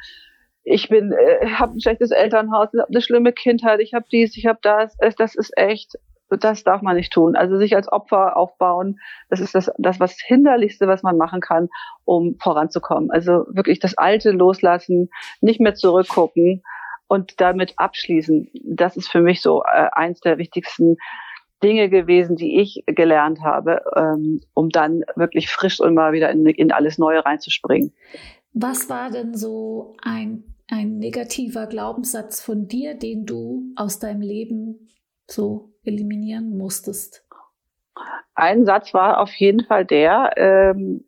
[0.65, 4.37] ich bin, äh, habe ein schlechtes Elternhaus, ich habe eine schlimme Kindheit, ich habe dies,
[4.37, 4.97] ich habe das.
[5.19, 5.97] Das ist echt,
[6.37, 7.37] das darf man nicht tun.
[7.37, 11.69] Also sich als Opfer aufbauen, das ist das, das was hinderlichste, was man machen kann,
[12.05, 13.11] um voranzukommen.
[13.11, 16.63] Also wirklich das Alte loslassen, nicht mehr zurückgucken
[17.07, 18.51] und damit abschließen.
[18.65, 20.97] Das ist für mich so äh, eins der wichtigsten
[21.63, 26.47] Dinge gewesen, die ich gelernt habe, ähm, um dann wirklich frisch und mal wieder in,
[26.47, 27.93] in alles Neue reinzuspringen.
[28.53, 34.89] Was war denn so ein ein negativer Glaubenssatz von dir, den du aus deinem Leben
[35.31, 37.25] so eliminieren musstest?
[38.35, 41.05] Ein Satz war auf jeden Fall der, ähm,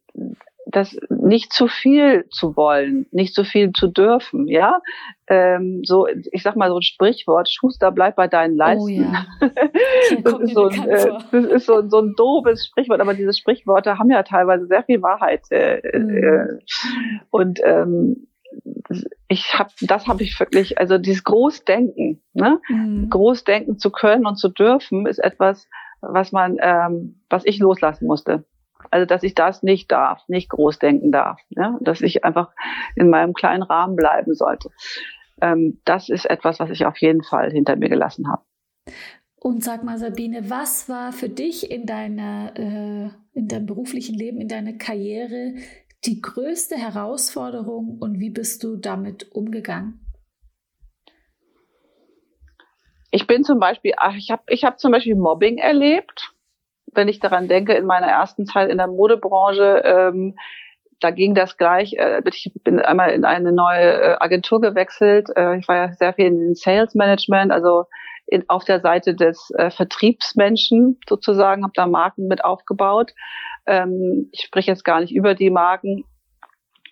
[0.67, 4.81] das nicht zu viel zu wollen, nicht zu viel zu dürfen, ja.
[5.27, 8.83] Ähm, so, ich sag mal so ein Sprichwort, Schuster, bleib bei deinen Leisten.
[8.83, 9.27] Oh ja.
[10.23, 13.99] das, ist so ein, äh, das ist so, so ein doofes Sprichwort, aber diese Sprichworte
[13.99, 15.43] haben ja teilweise sehr viel Wahrheit.
[15.51, 16.17] Äh, mhm.
[16.17, 16.47] äh,
[17.31, 18.27] und ähm,
[19.29, 22.61] ich habe, das habe ich wirklich, also dieses Großdenken, ne?
[22.69, 23.09] Mhm.
[23.11, 25.69] Großdenken zu können und zu dürfen, ist etwas,
[26.01, 28.45] was man, ähm, was ich loslassen musste.
[28.91, 31.79] Also dass ich das nicht darf, nicht großdenken darf, ne?
[31.81, 32.53] dass ich einfach
[32.97, 34.71] in meinem kleinen Rahmen bleiben sollte.
[35.41, 38.43] Ähm, das ist etwas, was ich auf jeden Fall hinter mir gelassen habe.
[39.37, 44.41] Und sag mal, Sabine, was war für dich in deiner, äh, in deinem beruflichen Leben,
[44.41, 45.55] in deiner Karriere
[46.05, 50.04] die größte Herausforderung und wie bist du damit umgegangen?
[53.15, 56.33] Ich bin zum Beispiel, ich habe ich hab zum Beispiel Mobbing erlebt.
[56.93, 60.35] Wenn ich daran denke, in meiner ersten Zeit in der Modebranche, ähm,
[60.99, 61.93] da ging das gleich.
[61.93, 65.29] Äh, ich bin einmal in eine neue äh, Agentur gewechselt.
[65.37, 67.85] Äh, ich war ja sehr viel in Sales Management, also
[68.27, 73.13] in, auf der Seite des Vertriebsmenschen sozusagen, habe da Marken mit aufgebaut.
[73.67, 76.03] Ähm, ich spreche jetzt gar nicht über die Marken,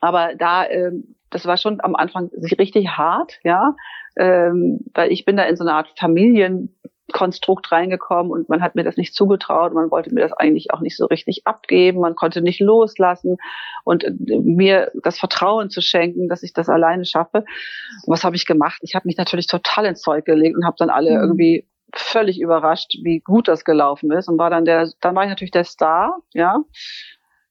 [0.01, 3.75] aber da, ähm, das war schon am Anfang richtig hart, ja,
[4.17, 8.85] ähm, weil ich bin da in so eine Art Familienkonstrukt reingekommen und man hat mir
[8.85, 12.43] das nicht zugetraut, man wollte mir das eigentlich auch nicht so richtig abgeben, man konnte
[12.43, 13.39] nicht loslassen
[13.85, 17.39] und äh, mir das Vertrauen zu schenken, dass ich das alleine schaffe.
[17.39, 18.81] Und was habe ich gemacht?
[18.83, 21.23] Ich habe mich natürlich total ins Zeug gelegt und habe dann alle mhm.
[21.23, 25.31] irgendwie völlig überrascht, wie gut das gelaufen ist und war dann der, dann war ich
[25.31, 26.63] natürlich der Star, ja.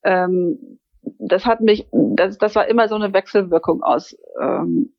[0.04, 4.94] Ähm, das hat mich, das, das war immer so eine Wechselwirkung aus, ähm,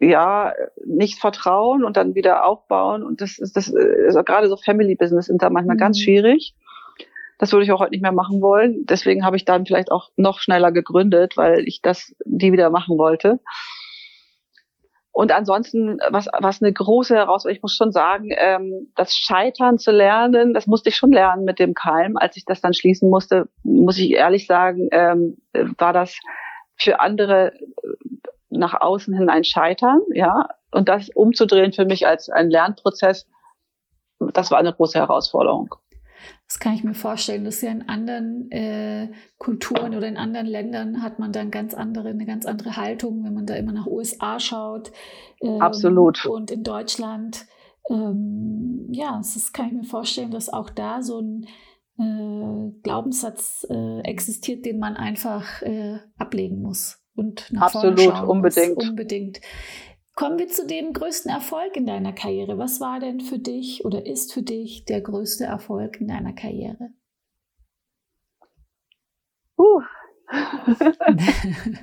[0.00, 0.52] ja,
[0.84, 5.26] nicht vertrauen und dann wieder aufbauen und das ist das ist gerade so Family Business
[5.26, 5.80] sind da manchmal mhm.
[5.80, 6.54] ganz schwierig.
[7.38, 8.86] Das würde ich auch heute nicht mehr machen wollen.
[8.86, 12.96] Deswegen habe ich dann vielleicht auch noch schneller gegründet, weil ich das die wieder machen
[12.96, 13.40] wollte.
[15.14, 19.92] Und ansonsten, was, was eine große Herausforderung, ich muss schon sagen, ähm, das Scheitern zu
[19.92, 22.16] lernen, das musste ich schon lernen mit dem Keim.
[22.16, 25.36] Als ich das dann schließen musste, muss ich ehrlich sagen, ähm,
[25.78, 26.18] war das
[26.76, 27.60] für andere äh,
[28.50, 30.48] nach außen hin ein Scheitern, ja.
[30.72, 33.28] Und das umzudrehen für mich als ein Lernprozess,
[34.18, 35.76] das war eine große Herausforderung.
[36.46, 37.44] Das kann ich mir vorstellen.
[37.44, 41.74] Das ist ja in anderen äh, Kulturen oder in anderen Ländern hat man dann ganz
[41.74, 44.92] andere, eine ganz andere Haltung, wenn man da immer nach USA schaut.
[45.40, 46.24] Ähm, Absolut.
[46.26, 47.46] Und in Deutschland,
[47.90, 51.46] ähm, ja, das kann ich mir vorstellen, dass auch da so ein
[51.98, 58.28] äh, Glaubenssatz äh, existiert, den man einfach äh, ablegen muss und nach Absolut, vorne schauen
[58.28, 58.76] unbedingt.
[58.76, 58.88] Muss.
[58.88, 59.40] Unbedingt.
[60.14, 62.56] Kommen wir zu dem größten Erfolg in deiner Karriere.
[62.56, 66.90] Was war denn für dich oder ist für dich der größte Erfolg in deiner Karriere?
[69.58, 69.80] Uh.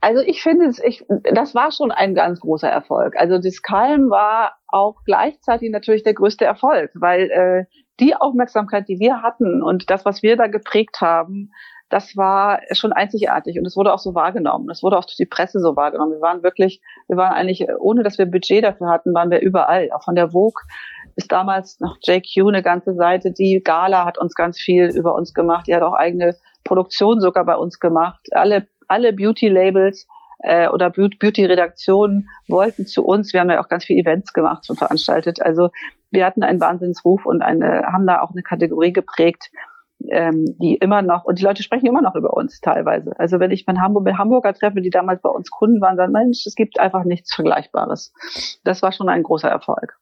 [0.00, 3.16] also ich finde, ich, das war schon ein ganz großer Erfolg.
[3.16, 7.64] Also das Kalm war auch gleichzeitig natürlich der größte Erfolg, weil äh,
[8.00, 11.50] die Aufmerksamkeit, die wir hatten und das, was wir da geprägt haben,
[11.94, 14.68] das war schon einzigartig und es wurde auch so wahrgenommen.
[14.68, 16.14] Es wurde auch durch die Presse so wahrgenommen.
[16.14, 19.88] Wir waren wirklich, wir waren eigentlich, ohne dass wir Budget dafür hatten, waren wir überall.
[19.92, 20.60] Auch von der Vogue
[21.14, 23.30] ist damals noch JQ eine ganze Seite.
[23.30, 25.68] Die Gala hat uns ganz viel über uns gemacht.
[25.68, 28.18] Die hat auch eigene Produktion sogar bei uns gemacht.
[28.32, 30.08] Alle, alle Beauty-Labels
[30.40, 33.32] äh, oder Beauty-Redaktionen wollten zu uns.
[33.32, 35.40] Wir haben ja auch ganz viele Events gemacht und veranstaltet.
[35.40, 35.70] Also
[36.10, 39.52] wir hatten einen Wahnsinnsruf und eine, haben da auch eine Kategorie geprägt,
[40.10, 43.18] ähm, die immer noch, und die Leute sprechen immer noch über uns teilweise.
[43.18, 46.12] Also wenn ich mit, Hamburg, mit Hamburger treffe, die damals bei uns Kunden waren, sagen,
[46.12, 48.12] Mensch, es gibt einfach nichts Vergleichbares.
[48.64, 49.98] Das war schon ein großer Erfolg.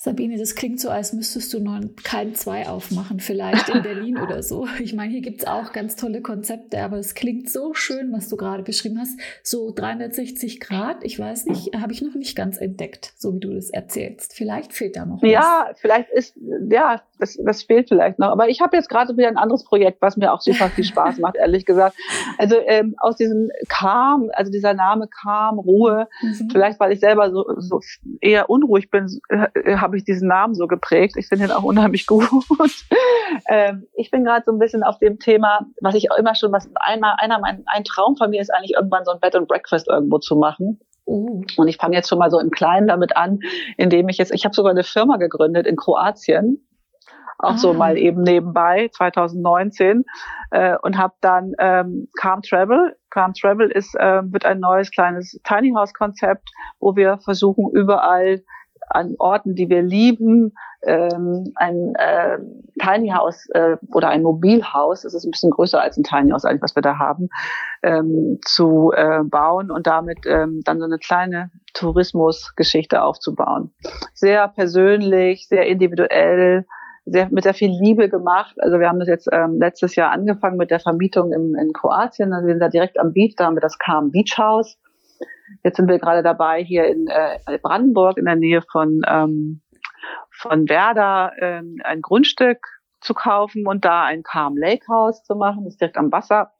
[0.00, 4.44] Sabine, das klingt so, als müsstest du noch kein 2 aufmachen, vielleicht in Berlin oder
[4.44, 4.68] so.
[4.78, 8.28] Ich meine, hier gibt es auch ganz tolle Konzepte, aber es klingt so schön, was
[8.28, 9.18] du gerade beschrieben hast.
[9.42, 13.52] So 360 Grad, ich weiß nicht, habe ich noch nicht ganz entdeckt, so wie du
[13.52, 14.34] das erzählst.
[14.34, 15.28] Vielleicht fehlt da noch was.
[15.28, 16.36] Ja, vielleicht ist,
[16.70, 18.28] ja, das, das fehlt vielleicht noch.
[18.28, 21.18] Aber ich habe jetzt gerade wieder ein anderes Projekt, was mir auch super viel Spaß
[21.18, 21.96] macht, ehrlich gesagt.
[22.38, 26.50] Also ähm, aus diesem Calm, also dieser Name Calm, Ruhe, mhm.
[26.52, 27.80] vielleicht weil ich selber so, so
[28.20, 29.48] eher unruhig bin, äh,
[29.88, 31.14] habe ich diesen Namen so geprägt.
[31.16, 32.28] Ich finde ihn auch unheimlich gut.
[33.48, 36.52] ähm, ich bin gerade so ein bisschen auf dem Thema, was ich auch immer schon,
[36.52, 39.48] was einmal, einer mein, ein Traum von mir ist eigentlich irgendwann so ein Bed and
[39.48, 40.80] Breakfast irgendwo zu machen.
[41.06, 41.42] Uh.
[41.56, 43.40] Und ich fange jetzt schon mal so im Kleinen damit an,
[43.78, 46.62] indem ich jetzt, ich habe sogar eine Firma gegründet in Kroatien
[47.38, 47.58] auch ah.
[47.58, 50.04] so mal eben nebenbei 2019
[50.50, 52.96] äh, und habe dann ähm, Calm Travel.
[53.10, 58.42] Calm Travel ist äh, wird ein neues kleines Tiny House Konzept, wo wir versuchen überall
[58.90, 62.38] an Orten, die wir lieben, ähm, ein äh,
[62.78, 66.44] Tiny House äh, oder ein Mobilhaus, das ist ein bisschen größer als ein Tiny House
[66.44, 67.28] eigentlich, was wir da haben,
[67.82, 73.72] ähm, zu äh, bauen und damit ähm, dann so eine kleine Tourismusgeschichte aufzubauen.
[74.14, 76.64] Sehr persönlich, sehr individuell,
[77.06, 78.54] sehr, mit sehr viel Liebe gemacht.
[78.58, 82.32] Also wir haben das jetzt ähm, letztes Jahr angefangen mit der Vermietung im, in Kroatien.
[82.32, 84.78] Also wir sind da direkt am Beach, da haben wir das Calm Beach House.
[85.64, 89.62] Jetzt sind wir gerade dabei, hier in äh, Brandenburg in der Nähe von, ähm,
[90.30, 92.58] von Werder äh, ein Grundstück
[93.00, 95.64] zu kaufen und da ein Calm Lake House zu machen.
[95.64, 96.52] Das ist direkt am Wasser.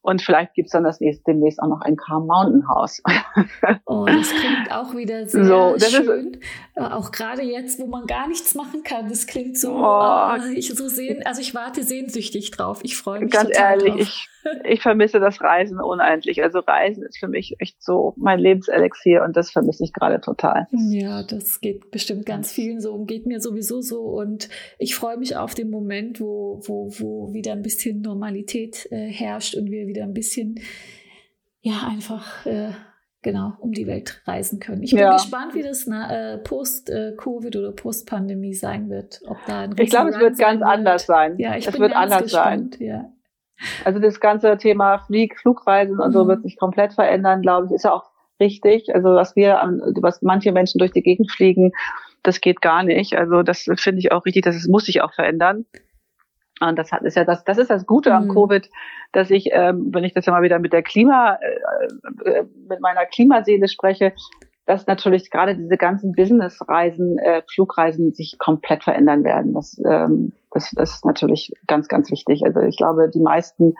[0.00, 3.02] Und vielleicht gibt's dann das nächste, demnächst auch noch ein Calm Mountain House.
[3.86, 6.34] Oh, das klingt auch wieder sehr so, schön.
[6.34, 6.40] Ist,
[6.76, 10.36] äh, auch gerade jetzt, wo man gar nichts machen kann, das klingt so, oh, oh,
[10.54, 12.80] ich so sehen, also ich warte sehnsüchtig drauf.
[12.82, 13.32] Ich freue mich.
[13.32, 14.00] Ganz ehrlich, drauf.
[14.00, 14.28] ich
[14.64, 16.42] ich vermisse das Reisen unendlich.
[16.42, 20.66] Also Reisen ist für mich echt so mein Lebenselixier und das vermisse ich gerade total.
[20.72, 24.00] Ja, das geht bestimmt ganz vielen so und geht mir sowieso so.
[24.02, 24.48] Und
[24.78, 29.54] ich freue mich auf den Moment, wo, wo, wo wieder ein bisschen Normalität äh, herrscht
[29.54, 30.60] und wir wieder ein bisschen,
[31.60, 32.70] ja, einfach äh,
[33.22, 34.82] genau um die Welt reisen können.
[34.82, 35.12] Ich bin ja.
[35.12, 39.20] gespannt, wie das äh, Post-Covid oder Post-Pandemie sein wird.
[39.26, 40.70] Ob da ein ich glaube, es wird ganz wird.
[40.70, 41.36] anders sein.
[41.38, 42.76] Ja, ich es bin wird anders gespannt.
[42.78, 42.86] sein.
[42.86, 43.12] Ja.
[43.84, 46.28] Also das ganze Thema Flieg, Flugreisen und so mhm.
[46.28, 48.94] wird sich komplett verändern, glaube ich, ist ja auch richtig.
[48.94, 49.54] Also was wir,
[50.00, 51.72] was manche Menschen durch die Gegend fliegen,
[52.22, 53.16] das geht gar nicht.
[53.16, 55.66] Also das finde ich auch richtig, das muss sich auch verändern.
[56.60, 58.34] Und das hat, ist ja das, das ist das Gute am mhm.
[58.34, 58.70] Covid,
[59.12, 61.38] dass ich, ähm, wenn ich das ja mal wieder mit der Klima,
[62.24, 64.12] äh, äh mit meiner Klimaseele spreche,
[64.66, 69.54] dass natürlich gerade diese ganzen Businessreisen, äh, Flugreisen sich komplett verändern werden.
[69.54, 72.42] Das, ähm, das, das ist natürlich ganz, ganz wichtig.
[72.44, 73.74] Also ich glaube, die meisten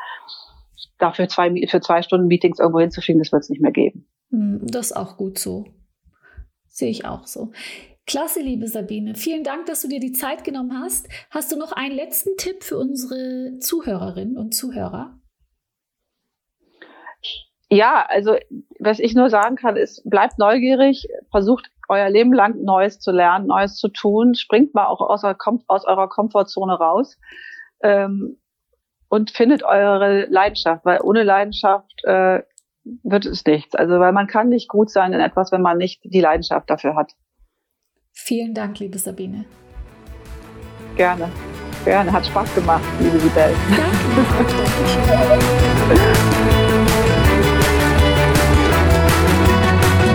[0.98, 4.06] dafür zwei, für zwei Stunden Meetings irgendwo hinzufliegen, das wird es nicht mehr geben.
[4.30, 5.66] Hm, das ist auch gut so.
[6.66, 7.50] Sehe ich auch so.
[8.08, 9.14] Klasse, liebe Sabine.
[9.14, 11.08] Vielen Dank, dass du dir die Zeit genommen hast.
[11.30, 15.18] Hast du noch einen letzten Tipp für unsere Zuhörerinnen und Zuhörer?
[17.70, 18.36] ja, also
[18.78, 23.46] was ich nur sagen kann, ist, bleibt neugierig, versucht euer Leben lang Neues zu lernen,
[23.46, 27.18] Neues zu tun, springt mal auch aus, aus eurer Komfortzone raus
[27.82, 28.38] ähm,
[29.08, 32.42] und findet eure Leidenschaft, weil ohne Leidenschaft äh,
[33.02, 33.74] wird es nichts.
[33.74, 36.96] Also weil man kann nicht gut sein in etwas, wenn man nicht die Leidenschaft dafür
[36.96, 37.12] hat.
[38.20, 39.44] Vielen Dank, liebe Sabine.
[40.96, 41.30] Gerne.
[41.84, 42.12] Gerne.
[42.12, 43.54] Hat Spaß gemacht, liebe Sibel.
[45.88, 46.54] Danke.